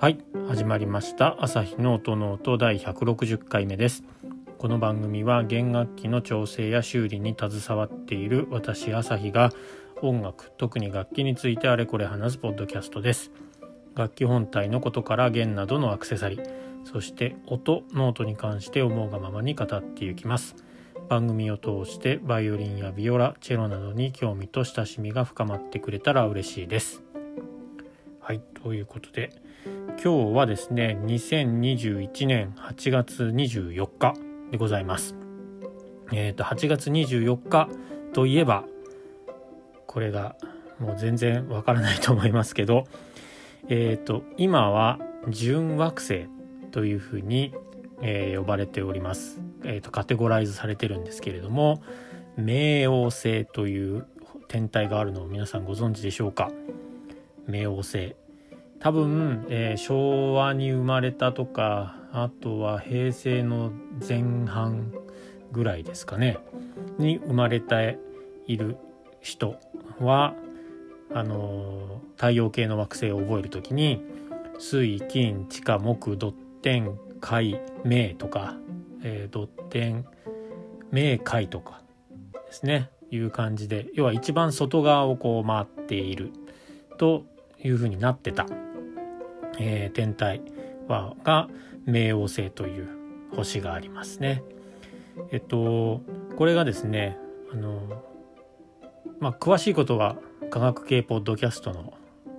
[0.00, 1.36] はい始まりました。
[1.40, 4.02] 朝日ノートノート第160回目です。
[4.56, 9.52] この番組は弦楽器の調整や修理に携わっている私朝日が
[10.00, 13.30] 音楽特に楽器についてあれこれ話すポッドキャストです。
[13.94, 16.50] 楽器本体のことから弦などのアクセサリー
[16.84, 20.56] そして音ノートに関して思うがままに語っていきます。
[21.10, 27.02] 番組を通してバイオリンやビオラチェロなどに興味と親しみが深まってくれたら嬉しいです。
[28.18, 29.30] はいということで
[29.64, 34.14] 今日はですね2021年8月24日
[34.50, 35.14] でございます。
[36.12, 37.68] えっ、ー、と8月24日
[38.12, 38.64] といえば
[39.86, 40.36] これが
[40.78, 42.86] もう全然わからないと思いますけど
[43.68, 46.28] えっ、ー、と今は準惑星
[46.70, 47.54] というふうに、
[48.02, 51.82] えー、呼ばれております、えーと、カテゴライズされてるんですけれども
[52.38, 54.06] 冥王星という
[54.48, 56.50] 天体があるのを皆さんご存知でしょうか？
[57.48, 58.19] 冥王星。
[58.80, 63.72] 多分、えー、昭和に生まれたとかあとは平成の
[64.06, 64.92] 前半
[65.52, 66.38] ぐらいですかね。
[66.98, 67.98] に生まれて
[68.46, 68.76] いる
[69.20, 69.56] 人
[70.00, 70.34] は
[71.12, 74.02] あの太陽系の惑星を覚える時に
[74.58, 78.56] 水金地下木土天海明とか、
[79.02, 80.06] えー、土天
[80.90, 81.82] 明海とか
[82.46, 82.90] ですね。
[83.12, 86.30] いう感じで要は一番外側をこう回っている
[86.96, 87.24] と
[87.60, 88.46] いうふうになってた。
[89.62, 90.40] えー、天体
[90.88, 91.48] はが
[91.86, 92.88] 冥王星という
[93.36, 94.42] 星がありますね。
[95.30, 96.00] えっと
[96.36, 97.18] これがですね
[97.52, 98.02] あの
[99.20, 100.16] まあ詳しいことは
[100.48, 101.92] 科学系ポッドキャストの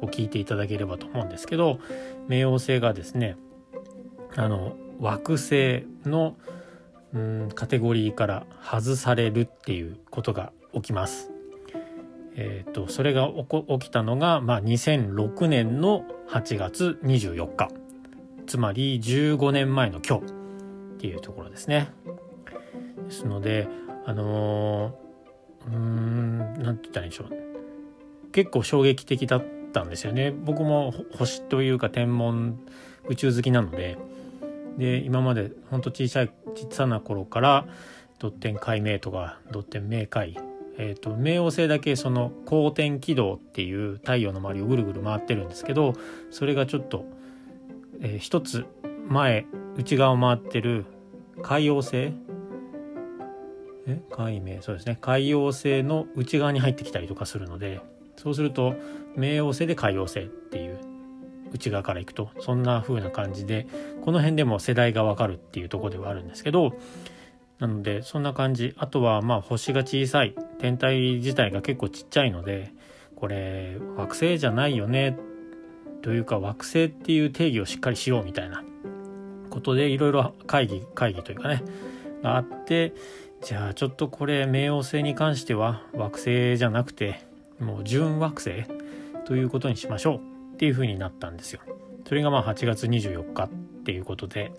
[0.00, 1.80] を聞いていただければと思うんですけど
[2.28, 3.36] 冥王星がですね
[4.36, 6.36] あの惑星の
[7.12, 11.32] うんカテゴリーから外されるっていうことが起きます。
[12.40, 17.68] えーと、それが起きたのが、まあ、2006年の8月24日
[18.46, 20.26] つまり15年前の今日っ
[20.98, 21.92] ていうところですね。
[23.06, 23.66] ですので
[24.06, 30.30] あのー、うん何て言ったらいいんでしょう結構衝撃的だったんですよね。
[30.30, 32.60] 僕も星というか天文
[33.08, 33.98] 宇宙好きなので
[34.78, 37.66] で今までほんと小さい小さな頃から
[38.20, 40.38] ドッテン解明とかドッテン明解
[40.80, 45.94] えーと、冥王星だけその公転軌道っていう太陽の周りをぐるぐる回ってるんですけど
[46.30, 47.04] それがちょっと、
[48.00, 48.64] えー、一つ
[49.08, 49.44] 前
[49.76, 50.86] 内側を回ってる
[51.42, 51.96] 海王星？
[51.96, 52.14] え？
[54.10, 54.98] 海明そうですね。
[55.00, 57.80] 海王星の内側に入ってきたりとかするので
[58.16, 58.74] そうすると
[59.16, 60.78] 冥王星で海王星っていう
[61.52, 63.66] 内側から行くとそんな風な感じで
[64.04, 66.72] この辺でも世代がわかるっていうとこではあるんですけど
[67.58, 68.74] なのでそんな感じ。
[68.78, 70.34] あとはまあ星が小さい。
[70.58, 72.72] 天体自体が結構ちっちゃいので
[73.16, 75.18] これ惑星じゃないよね。
[76.02, 78.62] というか惑星っていう定義をしっかりしようみたいな。
[79.50, 81.62] ことでいろいろ会議会議というかね。
[82.22, 82.94] があって
[83.42, 87.24] じゃあちょっとこれ冥王星に関しては惑星じゃなくて
[87.60, 88.64] もう準惑星
[89.24, 90.20] ということにしましょう。
[90.54, 91.60] っていう風になったんですよ。
[92.06, 93.48] それがまあ8月24日っ
[93.84, 94.52] ていうことで。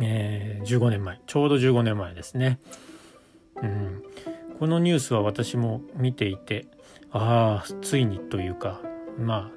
[0.00, 2.58] えー、15年前ちょうど15年前ですね、
[3.62, 4.02] うん、
[4.58, 6.66] このニュースは私も見ていて
[7.10, 8.80] ああついにというか
[9.18, 9.50] ま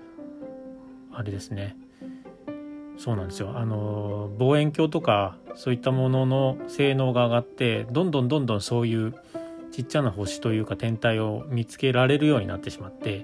[1.12, 1.76] ああれですね。
[2.98, 3.58] そうなんですよ。
[3.58, 9.16] あの望遠鏡とかそういったものの性能が上がってどんどんどんどんそういう
[9.72, 13.24] ちっちゃな星というか天体を見つけられるようになってしまって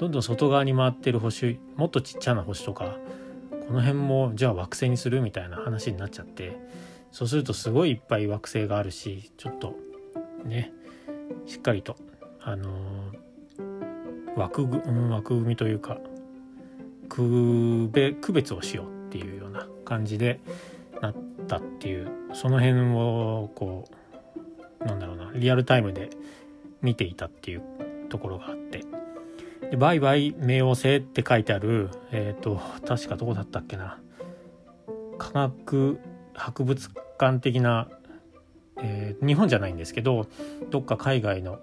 [0.00, 2.96] どんどん外側に回ってる星もっとちっちゃな星とか
[3.66, 6.56] この辺もじゃあ惑星にするみたいな話になっちゃって
[7.12, 9.74] そうするとすごいいっぱい惑星があるしちょっと
[10.44, 10.72] ね
[11.46, 11.96] しっかりと
[12.40, 15.98] あのー、枠組、うん、枠組みというか
[17.08, 20.40] 区別区別をしようっていうような感じで
[21.00, 21.14] なっ
[21.46, 23.88] たっていうその辺をこ
[24.80, 26.10] うなんだろうなリアルタイムで
[26.82, 27.62] 見ていたっていう
[28.08, 28.83] ところがあって
[29.70, 33.98] でバイバイ冥王星って書いてある、えっ、ー、と、確かどこだったっけな。
[35.18, 35.98] 科学
[36.34, 37.88] 博物館的な、
[38.82, 40.26] えー、日本じゃないんですけど、
[40.70, 41.58] どっか海外の、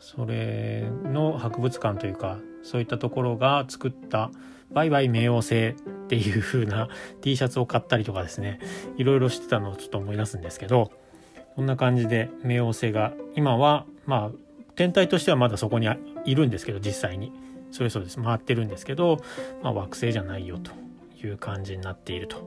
[0.00, 4.30] それの博物館というか、そういったところが作った
[4.72, 5.74] バイバイ冥王星っ
[6.08, 6.88] ていう風な
[7.22, 8.60] T シャツを買ったりとかですね、
[8.96, 10.90] いろいろしてたのをちょっと思い出すんですけど、
[11.54, 14.45] こんな感じで冥王星が今はまあ
[14.76, 15.88] 天体としてはまだそこに
[16.24, 17.32] いるんですけど実際に。
[17.72, 18.22] それそうです。
[18.22, 19.18] 回ってるんですけど、
[19.62, 20.72] まあ、惑星じゃないよと
[21.22, 22.42] いう感じになっていると。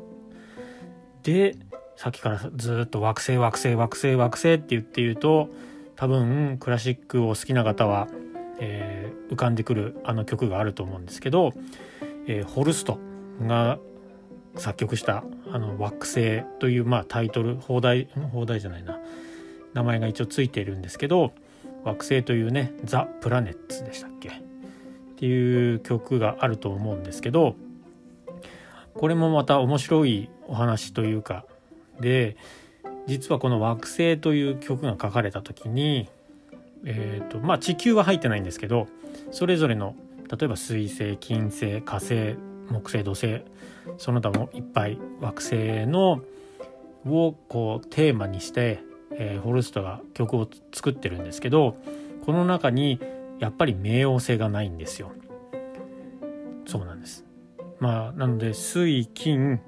[1.23, 1.55] で
[1.95, 5.49] さっきからずっと惑星惑星惑星惑星って言っていると
[5.95, 8.07] 多分クラシックを好きな方は、
[8.59, 11.51] えー、浮かんでくるあの曲があると思うんですけど、
[12.25, 12.99] えー、ホルスト
[13.41, 13.79] が
[14.55, 18.99] 作曲した「あの惑星」という、まあ、タイトル放題放題じゃないな。
[19.73, 21.33] 名前が一応ついているんですけど
[21.83, 24.29] 「惑星」というね「ザ・プラネッツ」でしたっけ？
[24.29, 24.31] っ
[25.17, 27.55] ていう曲があると思うんですけど
[28.93, 31.45] これもまた面白いお話というか
[31.99, 32.37] で
[33.07, 36.09] 実はこの「惑星」という曲が書かれた時に
[36.85, 38.87] えーとまあ、地球は入ってないんですけど
[39.31, 39.95] それぞれの
[40.31, 42.35] 例えば水星金星火星
[42.69, 43.41] 木星土星
[43.97, 46.21] その他もいっぱい惑星の
[47.05, 48.79] をこうテーマにして、
[49.19, 51.75] えー、ホルストが曲を作ってるんですけど
[52.25, 52.99] この中に
[53.37, 55.11] やっぱり冥王星がないんですよ。
[56.65, 57.25] そうなんです。
[57.79, 59.61] まあなので水金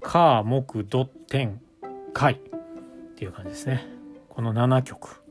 [0.00, 1.60] 火木土天
[2.12, 2.38] 海っ
[3.16, 3.86] ていう感じですね。
[4.28, 5.22] この7曲。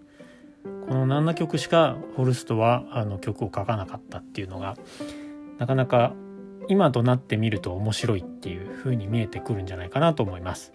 [0.88, 4.76] この7曲しかホルストはあの曲を書かなかったっていうのが
[5.60, 6.14] なかなか
[6.68, 10.74] 今となってみると面白いっていう風に見えてくるんじゃないかなと思います。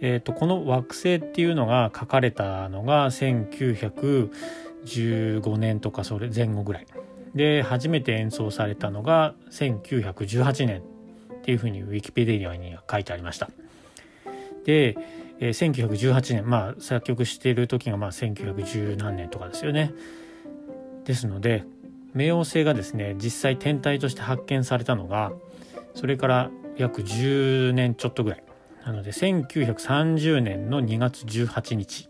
[0.00, 6.86] えーと、この惑星っていうのが書かれたのが1915年とかそれ前後ぐらい
[7.34, 10.82] で初めて演奏されたのが1918年っ
[11.42, 13.50] ていうふうにウィキペディアには書いてありました。
[14.64, 14.96] で
[15.40, 19.92] えー、1918年まあ作曲している時がまあ1910何年とかですよね。
[21.04, 21.64] ですので
[22.14, 25.32] 冥王星がですね実際天体として発見されたのが
[25.94, 28.42] それから約10年ちょっとぐらい
[28.88, 32.08] なので1930年の2月18日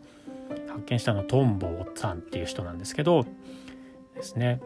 [0.68, 3.26] 発見したのはトンボさんっていう人なんですけど
[4.14, 4.60] ですね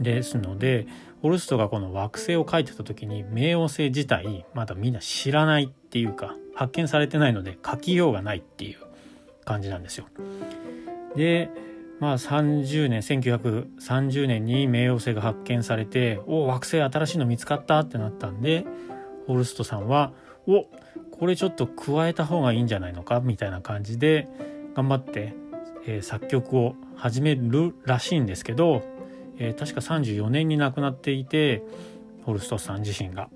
[0.00, 0.86] ですので
[1.20, 8.78] ホルストがこの惑星を書いてた時に冥王星自体まだみんな知らないっていうか発見されてないので書きようがないっていう
[9.44, 10.06] 感じなんですよ。
[11.16, 11.50] で
[12.00, 18.64] まあ30年1930年に冥王星が発見されてお惑星新しいの見つかったってなったんで
[19.26, 20.14] ホルストさんは
[20.46, 20.66] お
[21.18, 24.28] これちょっと加えた方がいいんじゃないのかみたいな感じで
[24.74, 25.34] 頑張って、
[25.86, 28.82] えー、作曲を始めるらしいんですけど、
[29.38, 31.62] えー、確か34年に亡くなっていて
[32.24, 33.30] ホルストさん自身が。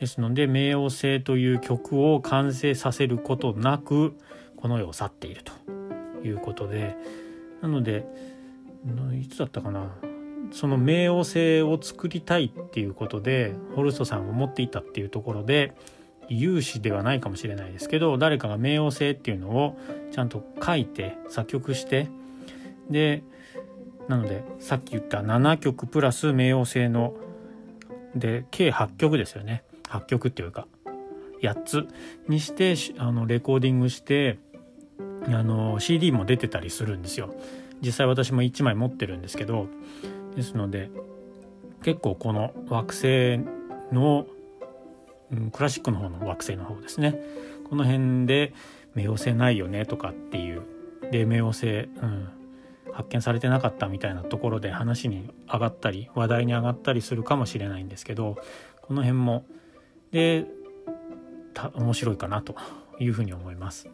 [0.00, 4.14] ですので冥王星という曲を完成させることなく
[4.56, 5.52] この世を去っていると
[6.26, 6.96] いうことで
[7.62, 8.04] なので
[9.18, 9.90] いつだったかな
[10.52, 15.74] その冥王星を作りたいっていうことでホルストさんを持っていたっていうところで
[16.28, 19.78] 有志ではないかもしれないですけど誰かが冥王星っていうのを
[20.12, 22.08] ちゃんと書いて作曲して
[22.90, 23.22] で
[24.08, 27.14] なのでさっき言った7曲プラス冥王星の
[28.14, 29.64] で計8曲ですよね。
[29.88, 30.66] 8曲っていうか
[31.42, 31.88] 8つ
[32.28, 34.38] にしてあのレコーディングして
[35.26, 37.34] あの CD も出てたりするんですよ。
[37.80, 39.66] 実際私も1枚持ってるんですけど
[40.36, 40.90] ですので
[41.82, 43.40] 結構この惑星
[43.92, 44.26] の、
[45.32, 47.18] うん、クラシックの方の惑星の方ですね
[47.68, 48.54] この辺で
[48.94, 50.62] 冥王星ないよねとかっていう
[51.10, 52.28] で冥王星、うん、
[52.92, 58.36] 発見されてなかったみたいなところで話に上がったり話題に上がったりするかもしれないんですけど
[58.82, 59.44] この辺も
[60.12, 60.46] で
[61.74, 62.54] 面白いかなと
[63.00, 63.88] いうふうに思います。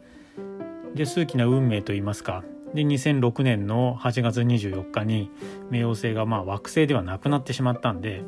[0.93, 2.43] で数奇な運命といいますか
[2.73, 5.29] で2006年の8月24日に
[5.69, 8.23] 冥王星がまあ惑星ではなくなってしまったんで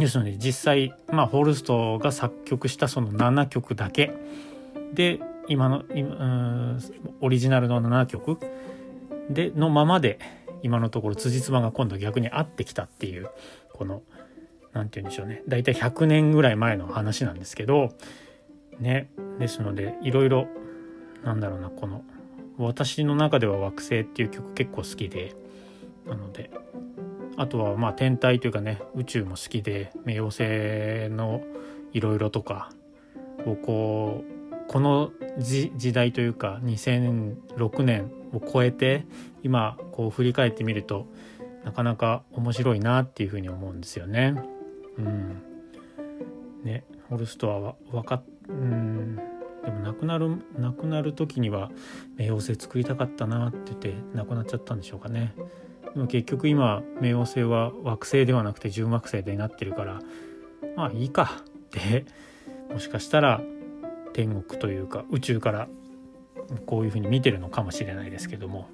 [0.00, 4.12] ですので実際、まあ、ホルストが作曲したその7曲だけ。
[4.94, 6.78] で今の今
[7.20, 8.38] オリジナルの7曲。
[9.28, 10.18] でのままで
[10.62, 13.28] 今のところ辻褄が今度逆に合ってきたっていう
[13.72, 14.02] この
[14.72, 15.42] 何て言うんでしょうね。
[15.46, 17.90] 大体100年ぐらい前の話なんですけど
[18.80, 19.10] ね。
[19.38, 20.48] ですのでいろいろ
[21.24, 22.02] なんだろうなこの
[22.58, 25.34] 私の中では「惑星」っていう曲結構好きで
[26.06, 26.50] なので
[27.40, 31.40] あとはまあ天体というかね宇宙も好きで冥王星の
[31.94, 32.68] いろいろとか
[33.46, 39.06] をこうこの時代というか2006年を超えて
[39.42, 41.06] 今こう振り返ってみると
[41.64, 44.34] なかなか面白いなっていうふうに思うんですよね。
[44.98, 45.42] うん。
[46.62, 49.16] ねホルストは分かっうん。
[49.16, 51.70] でも亡くなる亡くなる時には
[52.18, 55.34] 冥王星作りたかったなって言って亡くなっちゃったんでしょうかね。
[55.98, 60.00] も結局今冥王星は惑星ではなくて準惑星でなってるから
[60.76, 61.42] まあいいか。
[61.44, 62.04] って
[62.72, 63.40] もしかしたら
[64.12, 65.68] 天国というか宇宙から
[66.66, 68.68] こういうふうに見てるのかもしれないですけども。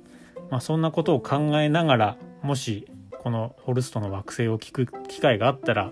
[0.50, 2.86] まあそんなことを考えながらもし
[3.18, 5.90] このホルストの惑星を聞く機会があったら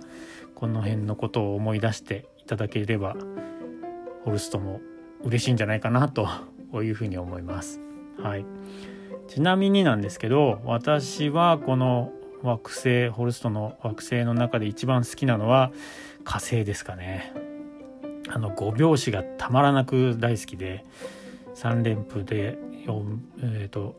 [0.54, 3.16] この辺のことを思い出していただければ
[4.24, 4.80] ホルストも
[5.22, 6.28] 嬉しいんじゃないかなと
[6.74, 7.80] いうふうに思います。
[8.18, 8.44] はい、
[9.28, 12.12] ちなみになんですけど私はこの
[12.42, 15.72] 惑星ホルストの惑星の中で一番好きなのは
[16.24, 17.32] 火星ですかね。
[18.28, 20.84] あの5拍子がたまらなく大好きで
[21.54, 23.96] 3連符で4えっ、ー、と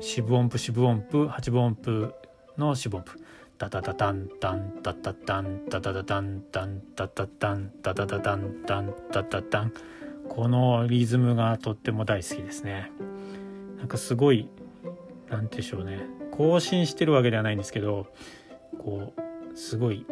[0.00, 2.14] 四分音符四分音符八分音符
[2.58, 3.20] の四分音符。
[3.56, 9.72] タタタタンタンタタタンタタタタンタンタタタンタタタタンタンタタタン。
[10.28, 12.90] このリズムがとっても大好きですね。
[13.78, 14.48] なんかすごい
[15.28, 16.00] 何て言うんでしょうね。
[16.32, 18.06] 更新してるわけではないんですけど
[18.78, 20.04] こうすごい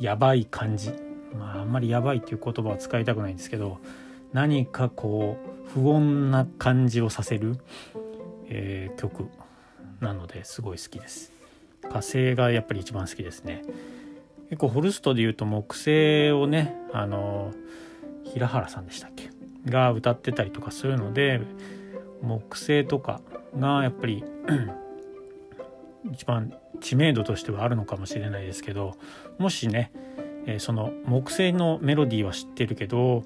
[0.00, 0.92] やばい感じ。
[1.38, 3.78] まああんまりやばいっていう言葉は使いたくないんですけど
[4.32, 5.36] 何かこ
[5.66, 7.58] う不穏な感じをさせる、
[8.48, 9.28] えー、曲
[10.00, 11.32] なのですごい好きです。
[11.82, 13.62] 火星がやっぱり一番好きですね。
[14.50, 17.52] 結構ホルストで言うと木星をねあの
[18.24, 19.30] 平原さんでしたっけ？
[19.66, 21.40] が歌ってたりとかするので
[22.22, 23.20] 木星とか
[23.58, 24.24] がやっぱり
[26.12, 28.96] 一番知名度としてはあるのかもしれないですけど
[29.38, 29.92] もしね、
[30.46, 33.22] えー、その木星のメロディーは知ってるけど、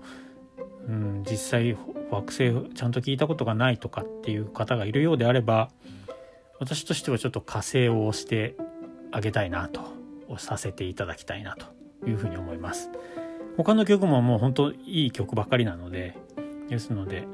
[0.86, 1.76] うん、実際
[2.10, 5.70] 惑星ちゃんと聞いたことがないとかっていう方がいるようであれば
[6.60, 8.56] 私としてはちょっと火星を押して
[9.12, 9.80] あげたいなと
[10.28, 11.66] 押させていただきたいなと
[12.08, 12.90] いうふうに思います。
[13.56, 16.16] 他の曲ももう本当いい曲ばかりなので
[16.68, 17.26] ですので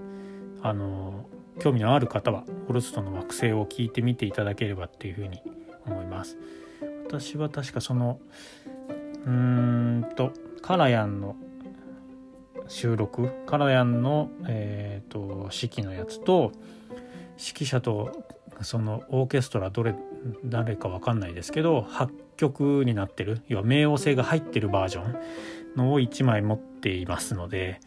[0.62, 1.26] あの
[1.60, 5.40] 興味のある方はホルストの惑星を聞いてみていただければっていうふうに
[5.86, 6.36] 思います
[7.06, 8.18] 私は確かその
[9.24, 10.32] うーんと
[10.62, 11.36] カラヤンの
[12.66, 16.52] 収録カラヤンの、えーと、指揮のやつと
[17.38, 18.24] 指揮者と
[18.62, 19.94] そのオーケストラどれ
[20.44, 25.16] 誰か分かんないですけど8曲になってる要は冥王星が入ってるバージョン
[25.76, 27.80] のを1枚持っていますので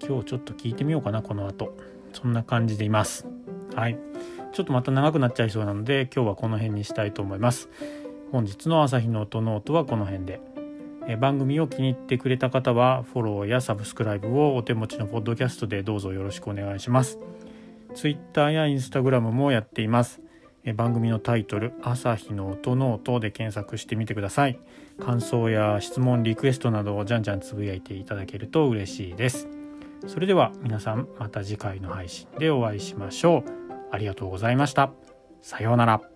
[0.00, 1.76] 今日ちょっと聞いてみようかなこの後。
[2.12, 3.26] そんな感じでいます。
[3.74, 3.98] はい。
[4.52, 7.68] ちょっとまた長くなっちゃいそうなので今日はこの辺にしたいと思います。
[8.30, 10.40] 本日の朝日の音ノートはこの辺で。
[11.08, 17.18] え番組を気に入ってくれた方はフォローやサブスクライブをお手持ちのポッドキャストでどうぞよろしくお願いします。
[17.94, 20.20] Twitter や Instagram もやっています。
[20.64, 24.58] え番組のタイトル「朝日の音ノート」で検索してみてください。
[25.00, 29.61] 感想や質問リクエストなどをじゃんじゃんつぶやいていただけると嬉しいです。
[30.06, 33.44] それでは皆さんまた次回の配信でお会いしましょう。
[33.90, 34.90] ありがとうございました。
[35.40, 36.11] さようなら。